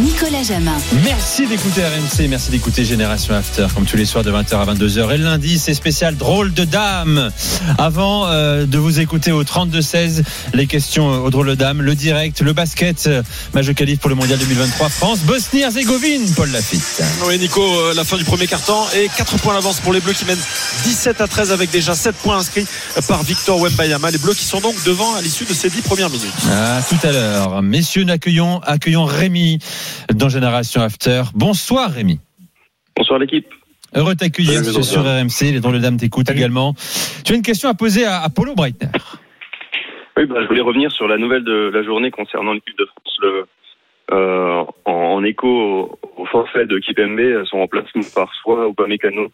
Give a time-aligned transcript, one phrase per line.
[0.00, 0.76] Nicolas Jamin.
[1.04, 5.14] Merci d'écouter RMC, merci d'écouter Génération After, comme tous les soirs de 20h à 22h.
[5.14, 7.30] Et le lundi, c'est spécial drôle de dame.
[7.78, 10.22] Avant euh, de vous écouter au 32-16,
[10.54, 13.22] les questions euh, au drôle de dame, le direct, le basket, euh,
[13.54, 17.02] match de qualif pour le mondial 2023, France, Bosnie-Herzégovine, Paul Lafitte.
[17.26, 20.14] Oui, Nico, euh, la fin du premier quart-temps et 4 points d'avance pour les Bleus
[20.14, 20.38] qui mènent
[20.84, 22.66] 17 à 13 avec déjà 7 points inscrits
[23.06, 24.10] par Victor Wembayama.
[24.10, 26.32] Les Bleus qui sont donc devant à l'issue de ces 10 premières minutes.
[26.50, 27.62] Ah, tout à l'heure.
[27.62, 29.58] Messieurs, nous accueillons, accueillons Rémi
[30.14, 31.22] dans Génération After.
[31.34, 32.20] Bonsoir Rémi.
[32.96, 33.46] Bonsoir l'équipe.
[33.94, 35.02] Heureux de t'accueillir sur, sur.
[35.02, 35.52] RMC.
[35.52, 36.74] Les drôles de dames t'écoutent également.
[37.24, 38.88] Tu as une question à poser à Apollo Breitner.
[40.16, 43.16] Oui, bah, je voulais revenir sur la nouvelle de la journée concernant l'équipe de France.
[43.20, 43.46] Le,
[44.12, 49.30] euh, en, en écho au, au forfait de Kipembe, son remplacement par soit Upamecano,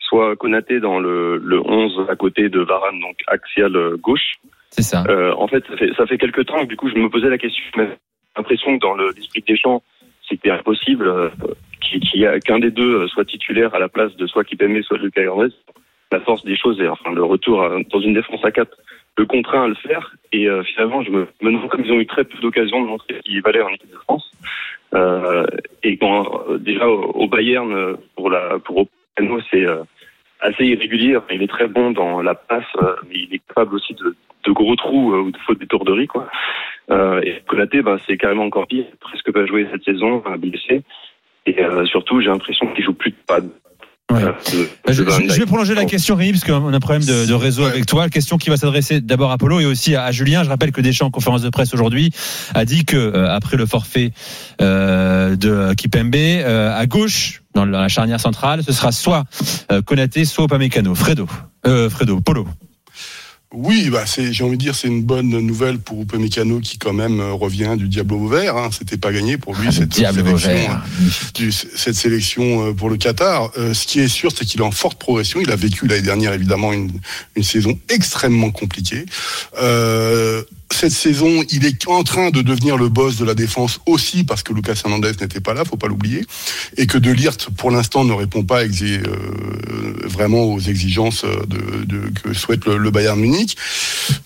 [0.00, 4.36] soit Konaté dans le, le 11 à côté de Varane, donc axial gauche.
[4.70, 5.04] C'est ça.
[5.08, 7.28] Euh, en fait, ça fait, ça fait quelques temps que du coup, je me posais
[7.28, 7.62] la question.
[8.36, 9.82] L'impression que dans le- l'esprit des champs,
[10.28, 11.28] c'était impossible euh,
[12.44, 15.54] qu'un des deux euh, soit titulaire à la place de soit Kipembe, soit Lucas Hernandez.
[16.12, 18.76] La force des choses et enfin le retour dans une défense à 4
[19.16, 20.16] le contraint à le faire.
[20.32, 22.88] Et euh, finalement, je me, me demande comme ils ont eu très peu d'occasions de
[22.88, 24.28] montrer qu'ils valaient en équipe de France.
[25.84, 28.88] Et quand déjà au, Bayern pour la pour
[29.50, 29.66] c'est
[30.40, 31.18] assez irrégulier.
[31.30, 32.64] Il est très bon dans la passe,
[33.08, 34.16] mais il est capable aussi de,
[34.50, 36.28] de gros trous euh, ou de fautes d'étourderie, quoi.
[36.90, 38.84] Euh, et Konaté, ben, c'est carrément encore pire.
[39.00, 40.82] Presque pas joué cette saison, blessé.
[41.46, 43.16] Et euh, surtout, j'ai l'impression qu'il joue plus de.
[44.12, 44.24] Ouais.
[44.24, 44.32] euh,
[44.84, 47.64] Bah, Je, vais prolonger la question, Rémi, parce qu'on a un problème de, de réseau
[47.64, 48.08] avec toi.
[48.08, 50.42] Question qui va s'adresser d'abord à Polo et aussi à, à Julien.
[50.42, 52.10] Je rappelle que Deschamps, en conférence de presse aujourd'hui,
[52.54, 54.10] a dit que euh, après le forfait
[54.60, 59.24] euh, de Kipembe, euh, à gauche, dans la charnière centrale, ce sera soit
[59.70, 60.96] euh, Konaté, soit Upamecano.
[60.96, 61.28] Fredo.
[61.66, 62.20] Euh, Fredo.
[62.20, 62.46] Polo.
[63.52, 66.92] Oui, bah c'est, j'ai envie de dire, c'est une bonne nouvelle pour Upamecano qui quand
[66.92, 68.56] même euh, revient du diable au vert.
[68.56, 68.70] Hein.
[68.70, 70.68] C'était pas gagné pour lui cette sélection, mauvais.
[70.68, 73.50] euh, du- cette sélection euh, pour le Qatar.
[73.58, 75.40] Euh, ce qui est sûr, c'est qu'il est en forte progression.
[75.40, 76.92] Il a vécu l'année dernière évidemment une,
[77.34, 79.04] une saison extrêmement compliquée.
[79.60, 84.24] Euh, cette saison, il est en train de devenir le boss de la défense aussi
[84.24, 86.24] parce que Lucas Hernandez n'était pas là, faut pas l'oublier,
[86.76, 88.98] et que De Ligt, pour l'instant, ne répond pas euh,
[90.04, 93.56] vraiment aux exigences de, de- que souhaite le, Bayern Munich.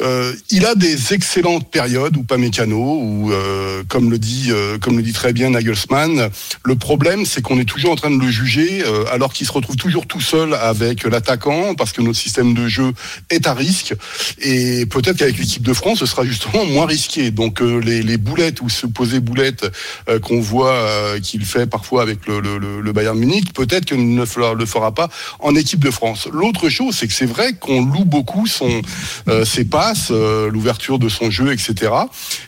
[0.03, 4.79] Euh, il a des excellentes périodes, ou pas mécano, ou euh, comme le dit, euh,
[4.79, 6.31] comme le dit très bien Nagelsmann.
[6.63, 9.53] Le problème, c'est qu'on est toujours en train de le juger, euh, alors qu'il se
[9.53, 12.93] retrouve toujours tout seul avec l'attaquant, parce que notre système de jeu
[13.31, 13.95] est à risque.
[14.41, 17.31] Et peut-être qu'avec l'équipe de France, ce sera justement moins risqué.
[17.31, 19.67] Donc euh, les, les boulettes ou supposées boulettes
[20.09, 24.15] euh, qu'on voit euh, qu'il fait parfois avec le, le, le- Bayern Munich, peut-être qu'il
[24.15, 24.21] ne
[24.57, 25.09] le fera pas
[25.41, 26.29] en équipe de France.
[26.33, 28.83] L'autre chose, c'est que c'est vrai qu'on loue beaucoup son,
[29.29, 31.93] euh, ses passes, euh, l'ouverture de son jeu, etc.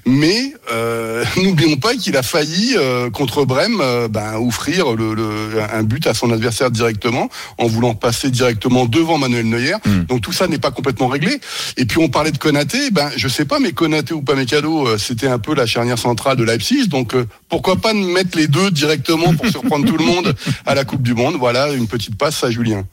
[0.07, 5.83] Mais euh, n'oublions pas qu'il a failli euh, contre Brême ben, offrir le, le- un
[5.83, 9.75] but à son adversaire directement en voulant passer directement devant Manuel Neuer.
[9.85, 10.03] Mm.
[10.05, 11.41] Donc tout ça n'est pas complètement réglé.
[11.77, 14.99] Et puis on parlait de Konaté, ben je sais pas, mais Konaté ou Pamecano, euh,
[14.99, 16.89] c'était un peu la charnière centrale de Leipzig.
[16.89, 20.35] Donc euh, pourquoi pas mettre les deux directement pour surprendre tout le monde
[20.67, 21.37] à la Coupe du Monde?
[21.39, 22.85] Voilà une petite passe à Julien.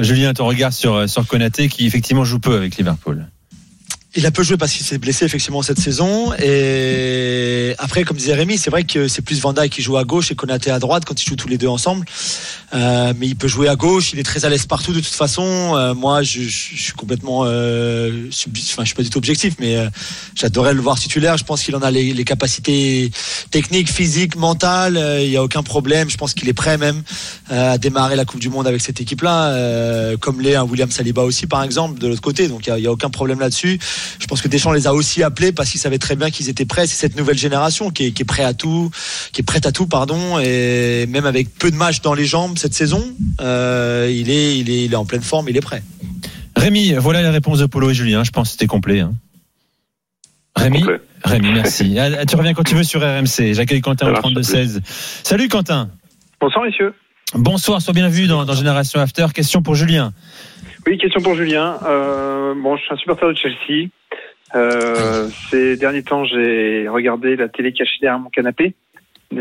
[0.00, 3.26] Julien, ton regard sur, sur Konaté qui effectivement joue peu avec Liverpool.
[4.18, 6.32] Il a peu joué parce qu'il s'est blessé effectivement cette saison.
[6.42, 10.04] Et après, comme disait Rémi, c'est vrai que c'est plus Van Dijk qui joue à
[10.04, 12.06] gauche et Konaté à droite quand ils jouent tous les deux ensemble.
[12.74, 14.12] Euh, mais il peut jouer à gauche.
[14.14, 15.74] Il est très à l'aise partout de toute façon.
[15.76, 19.54] Euh, moi, je, je- suis complètement, euh, sub- enfin, je suis pas du tout objectif,
[19.60, 19.88] mais euh,
[20.34, 21.36] j'adorais le voir titulaire.
[21.36, 23.10] Je pense qu'il en a les, les capacités
[23.50, 24.96] techniques, physiques, mentales.
[24.96, 26.08] Euh, Il y a aucun problème.
[26.08, 27.02] Je pense qu'il est prêt même
[27.52, 31.22] euh, à démarrer la Coupe du Monde avec cette équipe-là, comme l'est un William Saliba
[31.22, 32.48] aussi par exemple de l'autre côté.
[32.48, 33.78] Donc il y a- il y a aucun problème là-dessus.
[34.18, 36.64] Je pense que Deschamps les a aussi appelés parce qu'il savait très bien qu'ils étaient
[36.64, 36.86] prêts.
[36.86, 38.90] C'est cette nouvelle génération qui est, qui est à tout,
[39.32, 40.38] qui est prête à tout, pardon.
[40.38, 43.02] Et même avec peu de matchs dans les jambes cette saison,
[43.40, 45.82] euh, il, est, il, est, il est en pleine forme, il est prêt.
[46.56, 48.24] Rémi, voilà les réponses de Polo et Julien.
[48.24, 49.00] Je pense que c'était complet.
[49.00, 49.12] hein.
[50.56, 51.00] Rémi, Complet.
[51.24, 51.96] Rémi, merci.
[51.98, 53.52] Ah, tu reviens quand tu veux sur RMC.
[53.52, 54.80] J'accueille Quentin au marche, 32-16.
[55.22, 55.90] Salut Quentin.
[56.40, 56.94] Bonsoir messieurs.
[57.34, 59.26] Bonsoir, sois bienvenue dans, dans Génération After.
[59.34, 60.12] Question pour Julien.
[60.86, 61.78] Oui, question pour Julien.
[61.84, 63.88] Euh, bon, je suis un supporter de Chelsea.
[64.54, 68.74] Euh, ces derniers temps, j'ai regardé la télé cachée derrière mon canapé.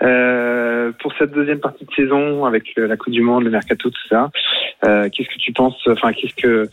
[0.00, 4.08] Euh, pour cette deuxième partie de saison, avec la Coupe du Monde, le Mercato, tout
[4.08, 4.30] ça,
[4.84, 6.68] euh, qu'est-ce que tu penses Enfin, qu'est-ce que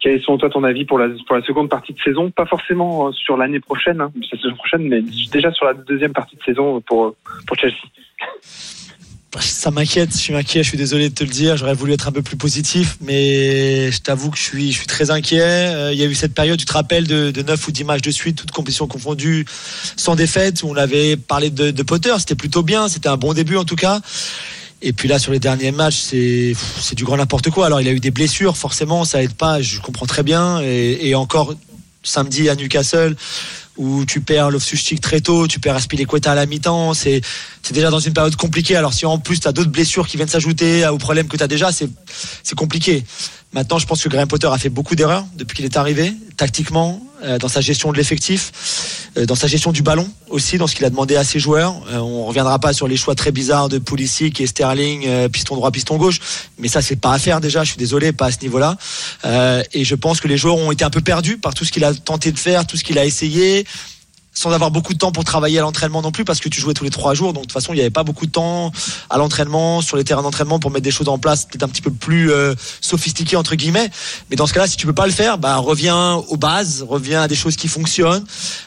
[0.00, 2.32] quel est selon toi ton avis pour la pour la seconde partie de saison?
[2.32, 6.12] Pas forcément euh, sur l'année prochaine, hein, cette saison prochaine, mais déjà sur la deuxième
[6.12, 7.14] partie de saison pour
[7.46, 7.86] pour Chelsea.
[9.40, 12.08] Ça m'inquiète, je suis inquiet, je suis désolé de te le dire, j'aurais voulu être
[12.08, 15.40] un peu plus positif, mais je t'avoue que je suis, je suis très inquiet.
[15.40, 17.84] Euh, il y a eu cette période, tu te rappelles, de, de 9 ou 10
[17.84, 19.44] matchs de suite, toutes compétitions confondues,
[19.96, 23.56] sans défaite, où on avait parlé de, Potter, c'était plutôt bien, c'était un bon début
[23.56, 24.00] en tout cas.
[24.80, 27.66] Et puis là, sur les derniers matchs, c'est du grand n'importe quoi.
[27.66, 29.62] Alors, il a eu des blessures, forcément, ça aide pas.
[29.62, 30.60] Je comprends très bien.
[30.60, 31.54] Et encore
[32.02, 33.16] samedi à Newcastle,
[33.76, 36.94] où tu perds Loftus-Cheek très tôt, tu perds Aspilicueta à la mi-temps.
[36.94, 37.22] C'est
[37.70, 38.76] déjà dans une période compliquée.
[38.76, 41.42] Alors, si en plus tu as d'autres blessures qui viennent s'ajouter aux problèmes que tu
[41.42, 41.88] as déjà, c'est
[42.56, 43.04] compliqué.
[43.52, 47.00] Maintenant, je pense que Graham Potter a fait beaucoup d'erreurs depuis qu'il est arrivé, tactiquement,
[47.22, 48.52] euh, dans sa gestion de l'effectif,
[49.16, 51.74] dans sa gestion du ballon aussi, dans ce qu'il a demandé à ses joueurs.
[51.90, 55.54] Euh, on reviendra pas sur les choix très bizarres de Pulisic et Sterling, euh, piston
[55.54, 56.20] droit, piston gauche,
[56.58, 57.62] mais ça c'est pas à faire déjà.
[57.62, 58.76] Je suis désolé, pas à ce niveau-là.
[59.24, 61.72] Euh, et je pense que les joueurs ont été un peu perdus par tout ce
[61.72, 63.64] qu'il a tenté de faire, tout ce qu'il a essayé
[64.34, 66.74] sans avoir beaucoup de temps pour travailler à l'entraînement non plus parce que tu jouais
[66.74, 67.32] tous les trois jours.
[67.32, 68.72] Donc de toute façon il n'y avait pas beaucoup de temps
[69.10, 71.82] à l'entraînement sur les terrains d'entraînement pour mettre des choses en place peut-être un petit
[71.82, 73.90] peu plus euh, sophistiquées entre guillemets.
[74.30, 77.22] Mais dans ce cas-là si tu peux pas le faire bah reviens aux bases reviens
[77.22, 78.24] à des choses qui fonctionnent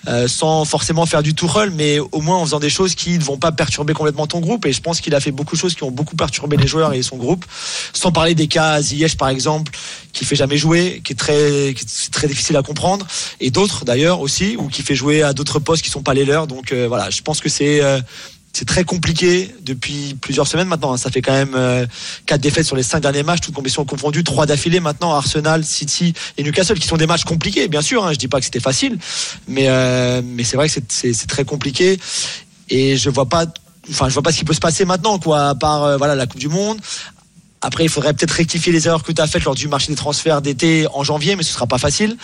[0.07, 3.23] euh, sans forcément faire du tout mais au moins en faisant des choses qui ne
[3.23, 4.65] vont pas perturber complètement ton groupe.
[4.65, 6.93] Et je pense qu'il a fait beaucoup de choses qui ont beaucoup perturbé les joueurs
[6.93, 7.45] et son groupe.
[7.93, 9.71] Sans parler des cas Ziyech par exemple
[10.13, 13.07] qui fait jamais jouer qui est très qui est très difficile à comprendre.
[13.39, 16.25] Et d'autres d'ailleurs aussi ou qui fait jouer à d'autres postes qui sont pas les
[16.25, 16.47] leurs.
[16.47, 17.99] Donc euh, voilà, je pense que c'est euh,
[18.53, 20.93] c'est très compliqué depuis plusieurs semaines maintenant.
[20.93, 20.97] hein.
[20.97, 21.85] Ça fait quand même euh,
[22.25, 25.13] quatre défaites sur les cinq derniers matchs, toutes compétitions confondues, trois d'affilée maintenant.
[25.13, 28.03] Arsenal, City et Newcastle, qui sont des matchs compliqués, bien sûr.
[28.05, 28.13] Hein.
[28.13, 28.97] Je dis pas que c'était facile,
[29.47, 31.99] mais euh, mais c'est vrai que c'est- très compliqué.
[32.69, 33.45] Et je vois pas,
[33.91, 35.49] enfin je vois pas ce qui peut se passer maintenant, quoi.
[35.49, 36.79] À part voilà la Coupe du Monde.
[37.61, 39.95] Après, il faudrait peut-être rectifier les erreurs que tu as faites lors du marché des
[39.95, 42.15] transferts d'été en janvier, mais ce sera pas facile.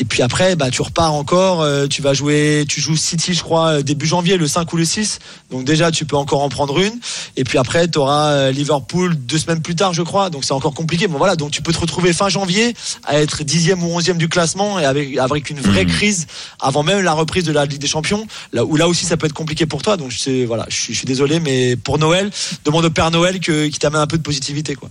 [0.00, 3.42] Et puis après, bah, tu repars encore, euh, tu vas jouer, tu joues City, je
[3.42, 5.18] crois, euh, début janvier, le 5 ou le 6.
[5.50, 6.98] Donc déjà, tu peux encore en prendre une.
[7.36, 10.30] Et puis après, tu auras Liverpool deux semaines plus tard, je crois.
[10.30, 11.06] Donc c'est encore compliqué.
[11.06, 12.74] Bon voilà, donc tu peux te retrouver fin janvier
[13.04, 16.26] à être dixième ou onzième du classement et avec, avec une vraie crise
[16.60, 18.26] avant même la reprise de la Ligue des Champions.
[18.54, 19.98] Là où là aussi, ça peut être compliqué pour toi.
[19.98, 22.30] Donc c'est voilà, je suis, je suis désolé, mais pour Noël,
[22.64, 24.88] demande au Père Noël que, qui t'amène un peu de positivité, quoi.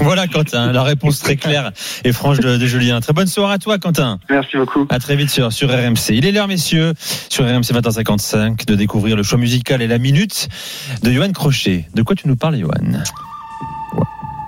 [0.10, 1.72] Voilà, Quentin, la réponse très claire
[2.04, 3.00] et franche de, de Julien.
[3.00, 4.18] Très bonne soirée à toi, Quentin.
[4.30, 4.86] Merci beaucoup.
[4.88, 6.10] À très vite sur, sur RMC.
[6.10, 6.94] Il est l'heure, messieurs,
[7.28, 10.48] sur RMC 20h55, de découvrir le choix musical et la minute
[11.02, 11.86] de Johan Crochet.
[11.94, 13.02] De quoi tu nous parles, Johan?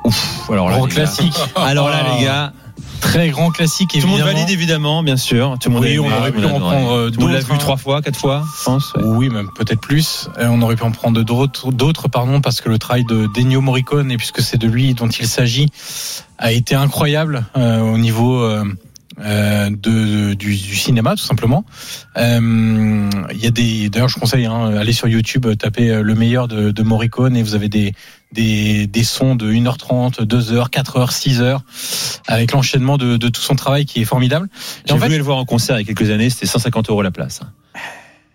[0.05, 1.03] Ouf, alors là, Gros les gars.
[1.03, 1.39] classique.
[1.55, 2.53] Alors là, les gars,
[3.03, 4.33] Très grand classique, tout le monde évidemment.
[4.39, 5.57] valide évidemment, bien sûr.
[5.61, 7.59] Tout le monde Oui, on aurait pu en prendre, euh, On l'a vu hein.
[7.59, 8.95] trois fois, quatre fois, je pense.
[8.95, 9.03] ouais.
[9.05, 10.29] Oui, même peut-être plus.
[10.39, 13.61] Euh, on aurait pu en prendre d'autres, d'autres, pardon, parce que le travail de Dennio
[13.61, 15.69] Morricone, et puisque c'est de lui dont il s'agit,
[16.39, 18.65] a été incroyable euh, au niveau euh,
[19.21, 21.65] euh, de, du, du cinéma, tout simplement.
[22.17, 26.03] Euh, Il y a des, d'ailleurs, je conseille, hein, allez sur YouTube, euh, tapez euh,
[26.03, 27.95] le meilleur de, de Morricone, et vous avez des
[28.33, 31.61] des, des sons de 1h30, 2h, 4h, 6h,
[32.27, 34.49] avec l'enchaînement de, de tout son travail qui est formidable.
[34.87, 36.89] J'ai en fait, voulu le voir en concert il y a quelques années, c'était 150
[36.89, 37.41] euros la place.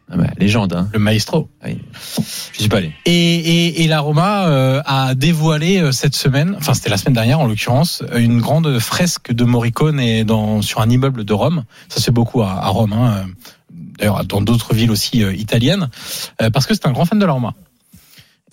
[0.10, 0.88] Ah bah, légende, hein.
[0.94, 1.50] le maestro.
[1.66, 1.80] Oui.
[2.54, 2.94] Je suis pas allé.
[3.06, 7.14] Et, et, et la Roma euh, a dévoilé euh, cette semaine, enfin c'était la semaine
[7.14, 11.66] dernière en l'occurrence, une grande fresque de Morricone et dans, sur un immeuble de Rome.
[11.90, 13.26] Ça c'est beaucoup à, à Rome, hein,
[13.98, 15.90] d'ailleurs dans d'autres villes aussi euh, italiennes,
[16.42, 17.54] euh, parce que c'est un grand fan de la Roma.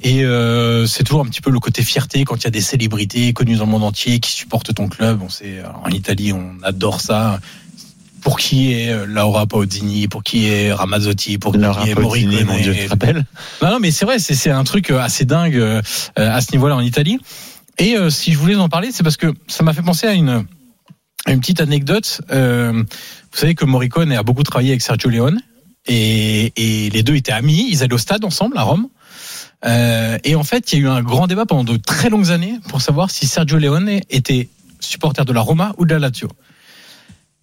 [0.03, 2.61] Et euh, c'est toujours un petit peu le côté fierté quand il y a des
[2.61, 5.23] célébrités connues dans le monde entier qui supportent ton club.
[5.23, 7.39] On sait, en Italie, on adore ça.
[8.35, 11.61] Pour qui est euh, Laura Pausini, pour qui est Ramazzotti, pour qui
[11.91, 12.45] est Morricone.
[12.47, 12.75] mon Dieu,
[13.63, 15.81] Non, non, mais c'est vrai, c'est un truc euh, assez dingue euh,
[16.17, 17.21] à ce niveau-là en Italie.
[17.79, 20.15] Et euh, si je voulais en parler, c'est parce que ça m'a fait penser à
[20.15, 20.45] une,
[21.27, 22.23] à une petite anecdote.
[22.33, 25.41] Euh, vous savez que Morricone a beaucoup travaillé avec Sergio Leone
[25.87, 27.69] et, et les deux étaient amis.
[27.71, 28.89] Ils allaient au stade ensemble à Rome.
[29.65, 32.33] Euh, et en fait, il y a eu un grand débat pendant de très longues
[32.33, 34.49] années pour savoir si Sergio Leone était
[34.81, 36.29] supporter de la Roma ou de la Lazio.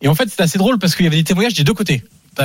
[0.02, 2.04] Et en fait, c'était assez drôle parce qu'il y avait des témoignages des deux côtés.
[2.36, 2.44] T'en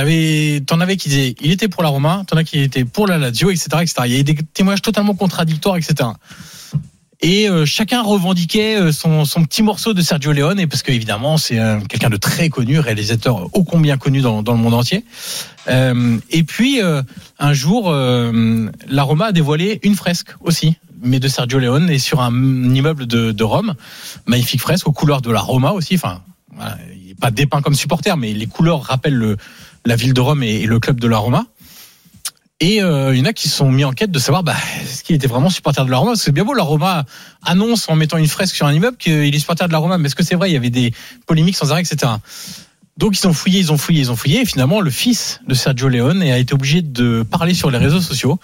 [0.79, 3.49] avais qui disaient il était pour la Roma, t'en as qui étaient pour la Lazio,
[3.49, 3.93] etc., etc.
[4.05, 6.09] Il y avait des témoignages totalement contradictoires, etc.
[7.21, 11.79] Et euh, chacun revendiquait euh, son, petit morceau de Sergio Leone, parce qu'évidemment c'est euh,
[11.79, 15.03] quelqu'un de très connu, réalisateur ô combien connu dans, le monde entier.
[15.67, 16.79] Et puis
[17.39, 22.21] un jour, la Roma a dévoilé une fresque aussi, mais de Sergio Leone, et sur
[22.21, 22.31] un
[22.73, 23.73] immeuble de, de Rome,
[24.25, 25.95] magnifique fresque aux couleurs de la Roma aussi.
[25.95, 26.21] Enfin,
[26.55, 26.77] voilà,
[27.19, 29.37] pas dépeint comme supporter, mais les couleurs rappellent le,
[29.85, 31.45] la ville de Rome et, le club de la Roma.
[32.59, 35.03] Et euh, il y en a qui sont mis en quête de savoir bah, est-ce
[35.03, 36.11] qu'il était vraiment supporter de la Roma?
[36.11, 37.05] Parce que c'est bien beau, la Roma
[37.43, 39.97] annonce en mettant une fresque sur un immeuble qu'il est supporter de la Roma.
[39.97, 40.49] Mais est-ce que c'est vrai?
[40.49, 40.91] Il y avait des
[41.27, 42.13] polémiques sans arrêt, etc.
[42.97, 44.41] Donc ils ont fouillé, ils ont fouillé, ils ont fouillé.
[44.41, 48.01] Et finalement, le fils de Sergio Leone a été obligé de parler sur les réseaux
[48.01, 48.39] sociaux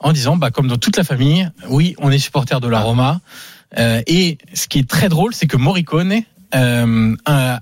[0.00, 3.20] en disant, bah, comme dans toute la famille, oui, on est supporter de la Roma.
[3.78, 6.22] Euh, et ce qui est très drôle, c'est que Morricone
[6.54, 7.14] euh,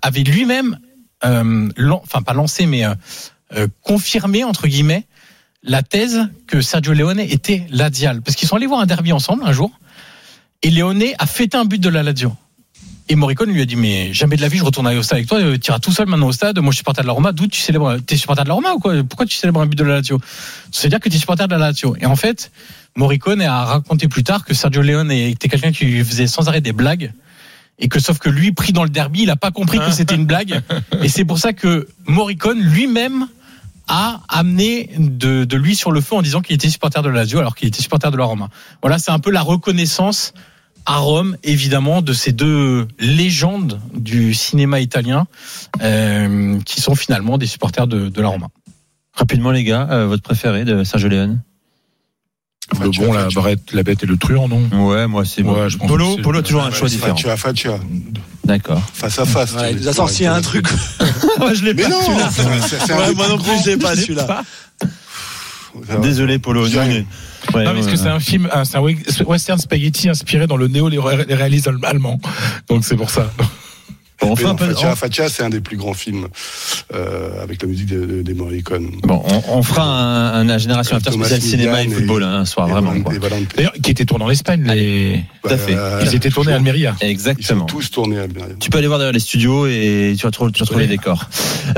[0.02, 0.78] avait lui-même,
[1.24, 1.68] euh,
[2.02, 5.06] enfin pas lancé, mais euh, confirmé entre guillemets
[5.62, 9.42] la thèse que Sergio Leone était Ladial, parce qu'ils sont allés voir un derby ensemble
[9.44, 9.70] un jour,
[10.62, 12.32] et Leone a fêté un but de la Lazio.
[13.08, 15.28] Et Morricone lui a dit mais jamais de la vie je retourne au stade avec
[15.28, 16.58] toi, tu iras tout seul maintenant au stade.
[16.60, 18.72] Moi je suis supporter de la Roma, d'où tu célèbres T'es supporter de la Roma
[18.72, 18.94] ou quoi?
[19.02, 20.20] Pourquoi tu célèbres un but de la Lazio?
[20.70, 21.96] C'est-à-dire que tu es supporter de la Lazio.
[22.00, 22.52] Et en fait,
[22.96, 26.60] Morricone a raconté plus tard que Sergio Leone était quelqu'un qui lui faisait sans arrêt
[26.60, 27.12] des blagues
[27.80, 30.14] et que sauf que lui pris dans le derby, il a pas compris que c'était
[30.14, 30.60] une blague
[31.02, 33.26] et c'est pour ça que Morricone lui-même
[33.88, 37.20] a amené de, de lui sur le feu en disant qu'il était supporter de la
[37.20, 38.48] Lazio alors qu'il était supporter de la Roma.
[38.82, 40.32] Voilà, c'est un peu la reconnaissance
[40.86, 45.26] à Rome, évidemment, de ces deux légendes du cinéma italien
[45.82, 48.48] euh, qui sont finalement des supporters de, de la Roma.
[49.12, 51.42] Rapidement, les gars, euh, votre préféré de Sergio Leone
[52.80, 55.88] Le bon, la, barrette, la bête et le truand, non Ouais, moi c'est Ouais, pense
[55.88, 57.16] Polo, Polo a toujours un choix différent.
[57.16, 57.78] Faccia, Faccia.
[58.44, 58.80] D'accord.
[58.94, 59.52] Face à face.
[59.54, 60.66] Ouais, tu il nous a sorti un truc.
[61.38, 61.88] Moi, je l'ai Mais pas.
[61.88, 63.12] non, celui-là.
[63.14, 64.42] moi non plus, je l'ai pas celui-là.
[66.02, 66.66] Désolé, Polo.
[66.66, 67.04] Ouais, non,
[67.54, 68.82] mais parce ouais, que c'est un film, un- c'est un
[69.26, 72.20] western spaghetti inspiré dans le néo-réalisme allemand.
[72.68, 73.30] Donc c'est pour ça.
[74.20, 74.66] Bon, on un non, peu.
[74.66, 76.28] Faccia, Faccia, c'est un des plus grands films
[76.94, 78.90] euh, avec la musique de- de- des Morricone.
[79.02, 82.44] Bon, on, on fera un, un génération after spécial cinéma et Millian football hein, un
[82.44, 83.00] soir, Et vraiment.
[83.00, 83.14] Quoi.
[83.14, 83.18] et.
[83.56, 85.24] D'ailleurs, qui était tourné en Espagne, les...
[85.42, 85.74] Tout à fait.
[85.74, 86.94] Euh, ils étaient tournés à Almeria.
[87.00, 87.64] Ils sont Exactement.
[87.64, 88.54] tous tournés à Almeria.
[88.60, 91.24] Tu peux aller voir derrière les studios et tu retrouves, tu retrouves les décors.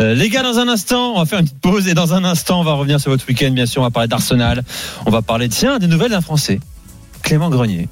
[0.01, 2.25] Euh, les gars, dans un instant, on va faire une petite pause et dans un
[2.25, 3.51] instant, on va revenir sur votre week-end.
[3.53, 4.65] Bien sûr, on va parler d'Arsenal.
[5.07, 6.59] On va parler, tiens, des nouvelles d'un Français,
[7.23, 7.89] Clément Grenier.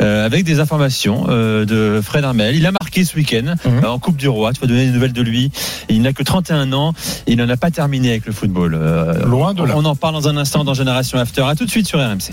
[0.00, 2.54] Euh, avec des informations euh, de Fred Armel.
[2.54, 3.84] Il a marqué ce week-end Mhm.
[3.84, 4.52] euh, en Coupe du Roi.
[4.52, 5.50] Tu vas donner des nouvelles de lui.
[5.88, 6.92] Il n'a que 31 ans.
[7.26, 8.78] Et il n'en a pas terminé avec le football.
[9.26, 9.74] Loin de là.
[9.76, 11.42] On en parle dans un instant dans Génération After.
[11.42, 12.30] À tout de suite sur RMC.